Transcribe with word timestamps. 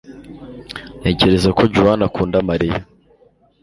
ntekereza 0.99 1.49
ko 1.57 1.63
juan 1.73 1.99
akunda 2.07 2.37
maría 2.49 2.79